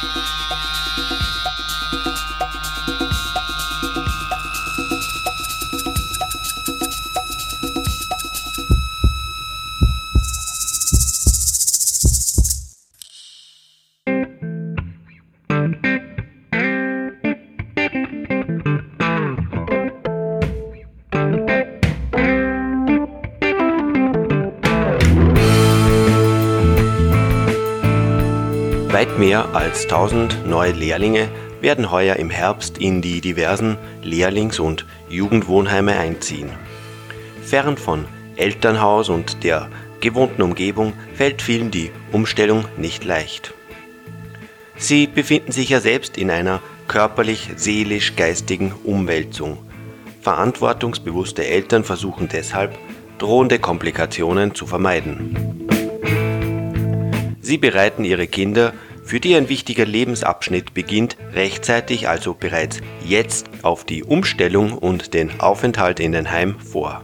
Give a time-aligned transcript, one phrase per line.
[0.00, 0.37] Weit
[29.18, 31.28] mehr als 1000 neue Lehrlinge
[31.60, 36.50] werden heuer im Herbst in die diversen Lehrlings- und Jugendwohnheime einziehen.
[37.42, 38.04] Fern von
[38.36, 39.68] Elternhaus und der
[40.00, 43.52] gewohnten Umgebung fällt vielen die Umstellung nicht leicht.
[44.76, 49.58] Sie befinden sich ja selbst in einer körperlich, seelisch, geistigen Umwälzung.
[50.22, 52.78] Verantwortungsbewusste Eltern versuchen deshalb,
[53.18, 55.36] drohende Komplikationen zu vermeiden.
[57.40, 58.74] Sie bereiten ihre Kinder,
[59.08, 65.40] für die ein wichtiger Lebensabschnitt beginnt, rechtzeitig, also bereits jetzt, auf die Umstellung und den
[65.40, 67.02] Aufenthalt in den Heim vor.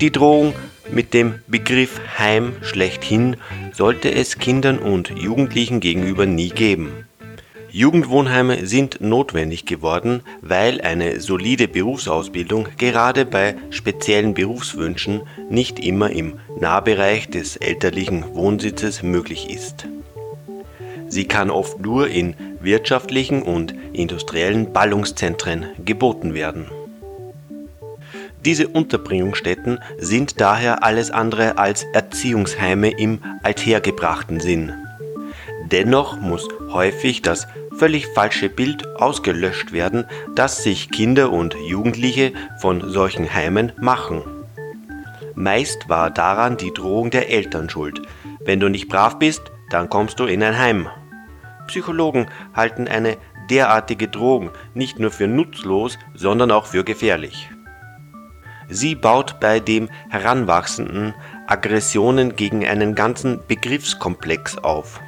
[0.00, 0.54] Die Drohung
[0.92, 3.36] mit dem Begriff Heim schlechthin
[3.72, 6.92] sollte es Kindern und Jugendlichen gegenüber nie geben.
[7.72, 16.38] Jugendwohnheime sind notwendig geworden, weil eine solide Berufsausbildung gerade bei speziellen Berufswünschen nicht immer im
[16.60, 19.88] Nahbereich des elterlichen Wohnsitzes möglich ist.
[21.14, 26.66] Sie kann oft nur in wirtschaftlichen und industriellen Ballungszentren geboten werden.
[28.44, 34.72] Diese Unterbringungsstätten sind daher alles andere als Erziehungsheime im althergebrachten Sinn.
[35.70, 37.46] Dennoch muss häufig das
[37.78, 44.24] völlig falsche Bild ausgelöscht werden, das sich Kinder und Jugendliche von solchen Heimen machen.
[45.36, 48.02] Meist war daran die Drohung der Eltern schuld.
[48.44, 50.88] Wenn du nicht brav bist, dann kommst du in ein Heim.
[51.66, 53.16] Psychologen halten eine
[53.50, 57.50] derartige Drohung nicht nur für nutzlos, sondern auch für gefährlich.
[58.68, 61.14] Sie baut bei dem Heranwachsenden
[61.46, 65.00] Aggressionen gegen einen ganzen Begriffskomplex auf.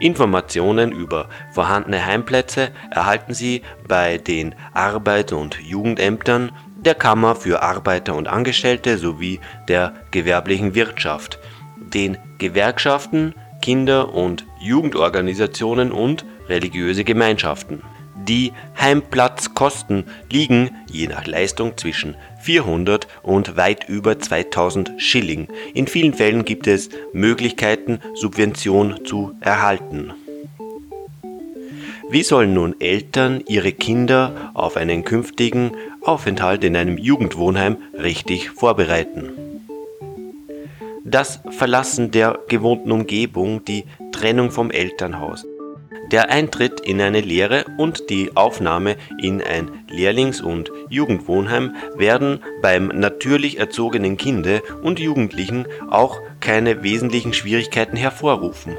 [0.00, 8.14] Informationen über vorhandene Heimplätze erhalten Sie bei den Arbeit- und Jugendämtern, der Kammer für Arbeiter
[8.14, 11.40] und Angestellte sowie der gewerblichen Wirtschaft,
[11.76, 17.82] den Gewerkschaften, Kinder- und Jugendorganisationen und religiöse Gemeinschaften
[18.28, 25.48] die Heimplatzkosten liegen je nach Leistung zwischen 400 und weit über 2000 Schilling.
[25.72, 30.12] In vielen Fällen gibt es Möglichkeiten, Subvention zu erhalten.
[32.10, 39.37] Wie sollen nun Eltern ihre Kinder auf einen künftigen Aufenthalt in einem Jugendwohnheim richtig vorbereiten?
[41.10, 45.46] Das Verlassen der gewohnten Umgebung, die Trennung vom Elternhaus,
[46.12, 52.88] der Eintritt in eine Lehre und die Aufnahme in ein Lehrlings- und Jugendwohnheim werden beim
[52.88, 58.76] natürlich erzogenen Kinde und Jugendlichen auch keine wesentlichen Schwierigkeiten hervorrufen.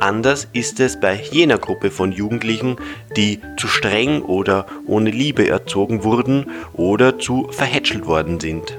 [0.00, 2.76] Anders ist es bei jener Gruppe von Jugendlichen,
[3.14, 8.78] die zu streng oder ohne Liebe erzogen wurden oder zu verhätschelt worden sind.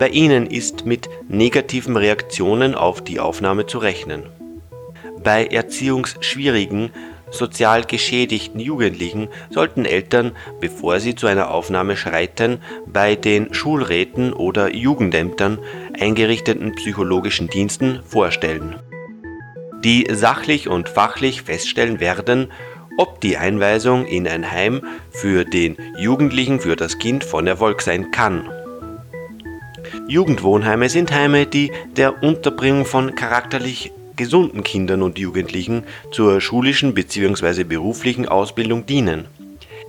[0.00, 4.24] Bei ihnen ist mit negativen Reaktionen auf die Aufnahme zu rechnen
[5.22, 6.90] bei erziehungsschwierigen,
[7.30, 14.74] sozial geschädigten Jugendlichen sollten Eltern, bevor sie zu einer Aufnahme schreiten, bei den Schulräten oder
[14.74, 15.58] Jugendämtern
[15.98, 18.76] eingerichteten psychologischen Diensten vorstellen,
[19.84, 22.50] die sachlich und fachlich feststellen werden,
[22.98, 28.10] ob die Einweisung in ein Heim für den Jugendlichen, für das Kind von Erfolg sein
[28.10, 28.48] kann.
[30.08, 37.64] Jugendwohnheime sind Heime, die der Unterbringung von charakterlich gesunden Kindern und Jugendlichen zur schulischen bzw.
[37.64, 39.26] beruflichen Ausbildung dienen.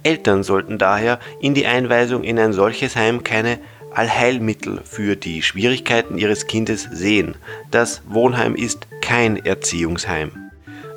[0.04, 3.60] Eltern sollten daher in die Einweisung in ein solches Heim keine
[3.94, 7.36] Allheilmittel für die Schwierigkeiten ihres Kindes sehen.
[7.72, 10.32] Das Wohnheim ist kein Erziehungsheim.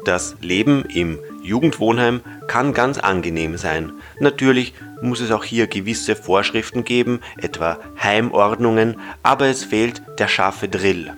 [0.04, 3.92] Das Leben im Jugendwohnheim kann ganz angenehm sein.
[4.18, 10.68] Natürlich muss es auch hier gewisse Vorschriften geben, etwa Heimordnungen, aber es fehlt der scharfe
[10.68, 11.12] Drill.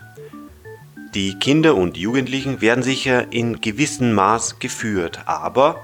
[1.15, 5.81] Die Kinder und Jugendlichen werden sicher in gewissem Maß geführt, aber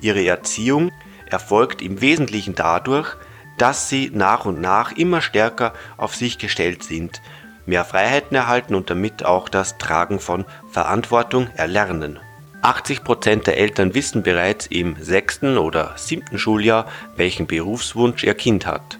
[0.00, 0.92] ihre Erziehung
[1.28, 3.16] erfolgt im Wesentlichen dadurch,
[3.58, 7.22] dass sie nach und nach immer stärker auf sich gestellt sind,
[7.64, 12.20] mehr Freiheiten erhalten und damit auch das Tragen von Verantwortung erlernen.
[12.66, 18.98] 80% der Eltern wissen bereits im sechsten oder siebten Schuljahr, welchen Berufswunsch ihr Kind hat.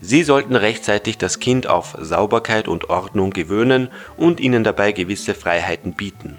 [0.00, 5.94] Sie sollten rechtzeitig das Kind auf Sauberkeit und Ordnung gewöhnen und ihnen dabei gewisse Freiheiten
[5.94, 6.38] bieten.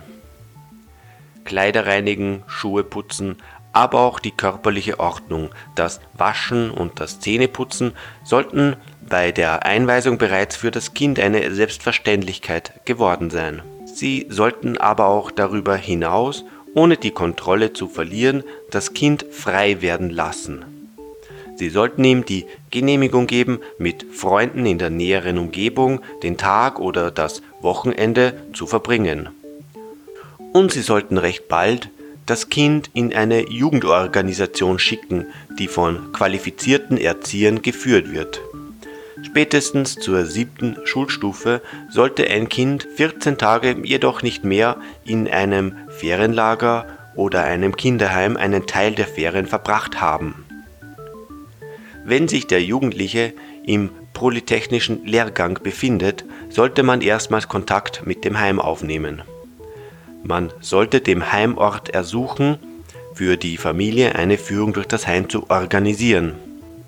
[1.43, 3.35] Kleider reinigen, Schuhe putzen,
[3.73, 7.91] aber auch die körperliche Ordnung, das Waschen und das Zähneputzen
[8.23, 8.77] sollten
[9.07, 13.63] bei der Einweisung bereits für das Kind eine Selbstverständlichkeit geworden sein.
[13.85, 20.10] Sie sollten aber auch darüber hinaus, ohne die Kontrolle zu verlieren, das Kind frei werden
[20.10, 20.66] lassen.
[21.56, 27.12] Sie sollten ihm die Genehmigung geben, mit Freunden in der näheren Umgebung den Tag oder
[27.12, 29.30] das Wochenende zu verbringen.
[30.54, 31.89] Und sie sollten recht bald
[32.25, 35.25] das Kind in eine Jugendorganisation schicken,
[35.57, 38.39] die von qualifizierten Erziehern geführt wird.
[39.24, 46.88] Spätestens zur siebten Schulstufe sollte ein Kind 14 Tage jedoch nicht mehr in einem Ferienlager
[47.16, 50.45] oder einem Kinderheim einen Teil der Ferien verbracht haben.
[52.06, 53.33] Wenn sich der Jugendliche
[53.66, 59.22] im polytechnischen Lehrgang befindet, sollte man erstmals Kontakt mit dem Heim aufnehmen.
[60.24, 62.57] Man sollte dem Heimort ersuchen,
[63.13, 66.36] für die Familie eine Führung durch das Heim zu organisieren.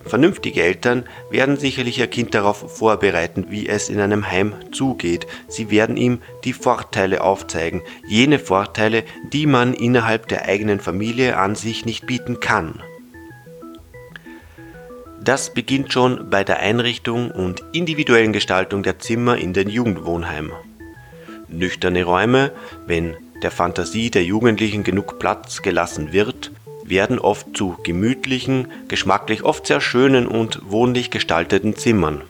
[0.06, 5.28] Vernünftige Eltern werden sicherlich ihr Kind darauf vorbereiten, wie es in einem Heim zugeht.
[5.48, 11.56] Sie werden ihm die Vorteile aufzeigen, jene Vorteile, die man innerhalb der eigenen Familie an
[11.56, 12.82] sich nicht bieten kann.
[15.24, 20.52] Das beginnt schon bei der Einrichtung und individuellen Gestaltung der Zimmer in den Jugendwohnheimen.
[21.48, 22.52] Nüchterne Räume,
[22.88, 26.52] wenn der Fantasie der Jugendlichen genug Platz gelassen wird,
[26.92, 32.22] werden oft zu gemütlichen, geschmacklich oft sehr schönen und wohnlich gestalteten Zimmern.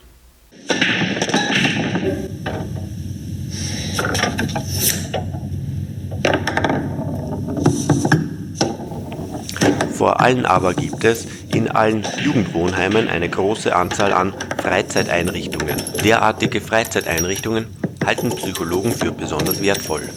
[9.94, 15.76] Vor allem aber gibt es in allen Jugendwohnheimen eine große Anzahl an Freizeiteinrichtungen.
[16.04, 17.68] Derartige Freizeiteinrichtungen
[18.06, 20.10] halten Psychologen für besonders wertvoll.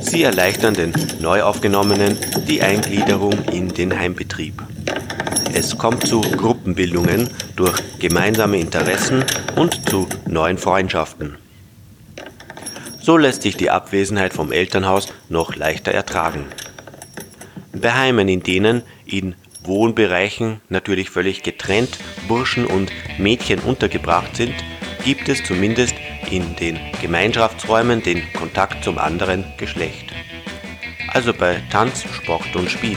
[0.00, 4.62] Sie erleichtern den Neuaufgenommenen die Eingliederung in den Heimbetrieb.
[5.52, 9.24] Es kommt zu Gruppenbildungen durch gemeinsame Interessen
[9.56, 11.36] und zu neuen Freundschaften.
[13.00, 16.44] So lässt sich die Abwesenheit vom Elternhaus noch leichter ertragen.
[17.72, 19.34] Bei Heimen, in denen in
[19.64, 24.54] Wohnbereichen natürlich völlig getrennt Burschen und Mädchen untergebracht sind,
[25.04, 25.94] gibt es zumindest
[26.30, 30.12] in den Gemeinschaftsräumen den Kontakt zum anderen Geschlecht.
[31.08, 32.96] Also bei Tanz, Sport und Spiel.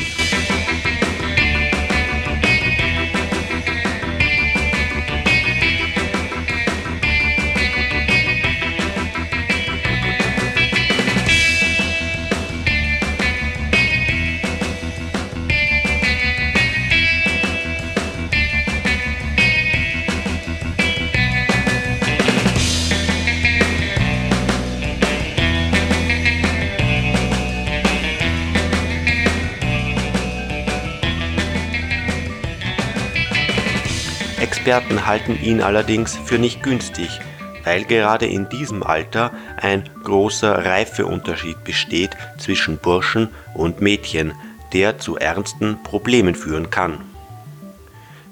[34.62, 37.20] Experten halten ihn allerdings für nicht günstig,
[37.64, 44.34] weil gerade in diesem Alter ein großer Reifeunterschied besteht zwischen Burschen und Mädchen,
[44.72, 47.00] der zu ernsten Problemen führen kann.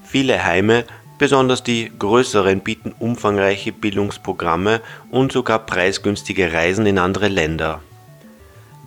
[0.03, 0.85] Viele Heime,
[1.17, 7.81] besonders die größeren, bieten umfangreiche Bildungsprogramme und sogar preisgünstige Reisen in andere Länder.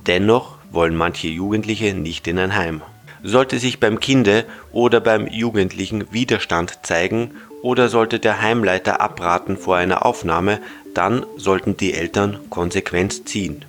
[0.06, 2.82] Dennoch wollen manche Jugendliche nicht in ein Heim.
[3.22, 9.76] Sollte sich beim Kinde oder beim Jugendlichen Widerstand zeigen oder sollte der Heimleiter abraten vor
[9.76, 10.60] einer Aufnahme,
[10.94, 13.64] dann sollten die Eltern Konsequenz ziehen.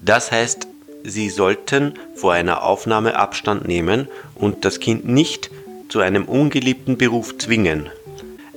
[0.00, 0.68] Das heißt,
[1.02, 5.50] sie sollten vor einer Aufnahme Abstand nehmen und das Kind nicht
[5.88, 7.88] zu einem ungeliebten Beruf zwingen.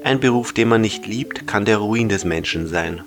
[0.03, 3.01] Ein Beruf, den man nicht liebt, kann der Ruin des Menschen sein.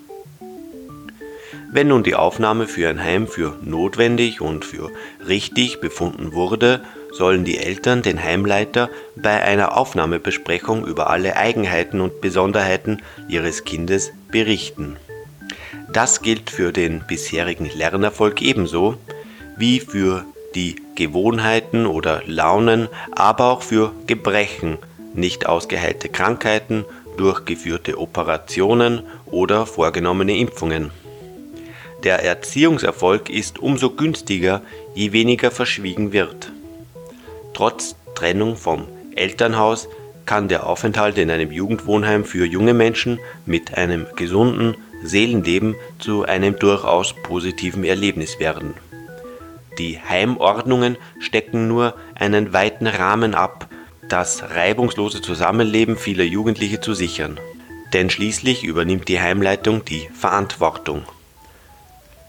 [1.72, 4.90] Wenn nun die Aufnahme für ein Heim für notwendig und für
[5.28, 12.20] richtig befunden wurde, sollen die Eltern den Heimleiter bei einer Aufnahmebesprechung über alle Eigenheiten und
[12.20, 14.96] Besonderheiten ihres Kindes berichten.
[15.92, 18.96] Das gilt für den bisherigen Lernerfolg ebenso
[19.56, 20.24] wie für
[20.56, 24.78] die Gewohnheiten oder Launen, aber auch für Gebrechen,
[25.14, 26.84] nicht ausgeheilte Krankheiten,
[27.16, 30.90] durchgeführte Operationen oder vorgenommene Impfungen.
[32.02, 34.62] Der Erziehungserfolg ist umso günstiger,
[34.94, 36.50] je weniger verschwiegen wird.
[37.52, 39.88] Trotz Trennung vom Elternhaus
[40.24, 46.58] kann der Aufenthalt in einem Jugendwohnheim für junge Menschen mit einem gesunden Seelenleben zu einem
[46.58, 48.74] durchaus positiven Erlebnis werden.
[49.78, 53.68] Die Heimordnungen stecken nur einen weiten Rahmen ab,
[54.08, 57.38] das reibungslose Zusammenleben vieler Jugendliche zu sichern.
[57.92, 61.04] Denn schließlich übernimmt die Heimleitung die Verantwortung.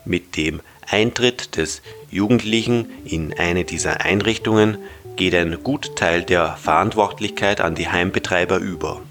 [0.06, 4.78] Mit dem Eintritt des Jugendlichen in eine dieser Einrichtungen
[5.16, 9.02] geht ein Gutteil der Verantwortlichkeit an die Heimbetreiber über,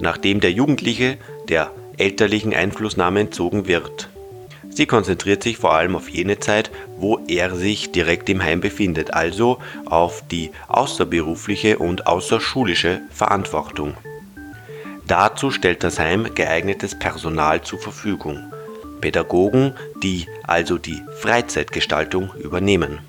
[0.00, 4.08] nachdem der Jugendliche der elterlichen Einflussnahme entzogen wird.
[4.70, 9.14] Sie konzentriert sich vor allem auf jene Zeit, wo er sich direkt im Heim befindet,
[9.14, 13.94] also auf die außerberufliche und außerschulische Verantwortung.
[15.06, 18.53] Dazu stellt das Heim geeignetes Personal zur Verfügung.
[19.04, 23.00] Pädagogen, die also die Freizeitgestaltung übernehmen,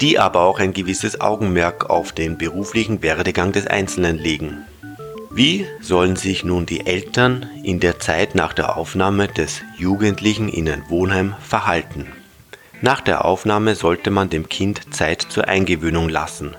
[0.00, 4.64] die aber auch ein gewisses Augenmerk auf den beruflichen Werdegang des Einzelnen legen.
[5.30, 10.68] Wie sollen sich nun die Eltern in der Zeit nach der Aufnahme des Jugendlichen in
[10.68, 12.08] ein Wohnheim verhalten?
[12.80, 16.56] Nach der Aufnahme sollte man dem Kind Zeit zur Eingewöhnung lassen.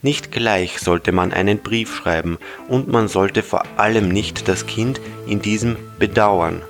[0.00, 2.38] Nicht gleich sollte man einen Brief schreiben
[2.68, 6.62] und man sollte vor allem nicht das Kind in diesem bedauern.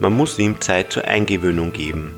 [0.00, 2.14] Man muss ihm Zeit zur Eingewöhnung geben.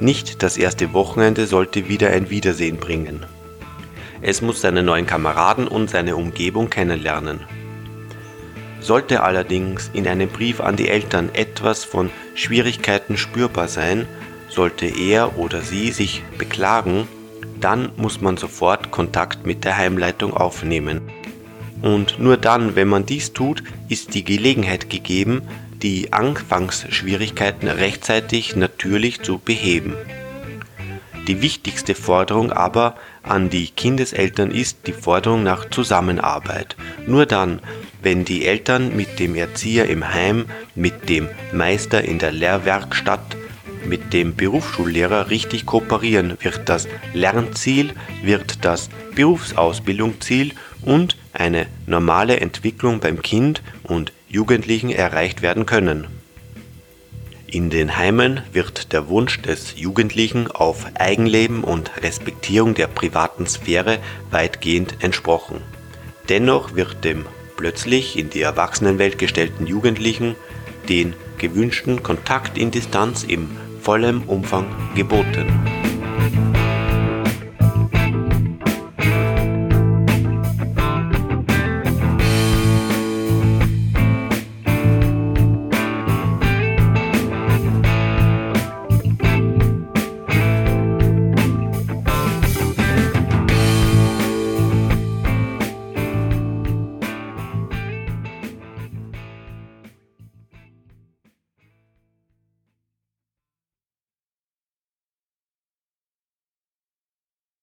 [0.00, 3.24] Nicht das erste Wochenende sollte wieder ein Wiedersehen bringen.
[4.20, 7.40] Es muss seine neuen Kameraden und seine Umgebung kennenlernen.
[8.80, 14.06] Sollte allerdings in einem Brief an die Eltern etwas von Schwierigkeiten spürbar sein,
[14.50, 17.08] sollte er oder sie sich beklagen,
[17.60, 21.00] dann muss man sofort Kontakt mit der Heimleitung aufnehmen.
[21.80, 25.42] Und nur dann, wenn man dies tut, ist die Gelegenheit gegeben,
[25.86, 29.94] die Anfangsschwierigkeiten rechtzeitig natürlich zu beheben.
[31.28, 36.74] Die wichtigste Forderung aber an die Kindeseltern ist die Forderung nach Zusammenarbeit.
[37.06, 37.60] Nur dann,
[38.02, 43.36] wenn die Eltern mit dem Erzieher im Heim, mit dem Meister in der Lehrwerkstatt,
[43.84, 47.92] mit dem Berufsschullehrer richtig kooperieren, wird das Lernziel,
[48.24, 50.52] wird das Berufsausbildungsziel
[50.82, 56.06] und eine normale Entwicklung beim Kind und Jugendlichen erreicht werden können.
[57.46, 63.98] In den Heimen wird der Wunsch des Jugendlichen auf Eigenleben und Respektierung der privaten Sphäre
[64.30, 65.62] weitgehend entsprochen.
[66.28, 67.24] Dennoch wird dem
[67.56, 70.34] plötzlich in die Erwachsenenwelt gestellten Jugendlichen
[70.88, 73.48] den gewünschten Kontakt in Distanz im
[73.80, 74.66] vollem Umfang
[74.96, 75.46] geboten.